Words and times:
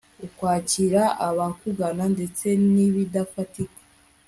ukwakira 0.25 1.03
abakugana 1.27 2.03
ndetse 2.15 2.47
n'ibidafatika 2.73 3.79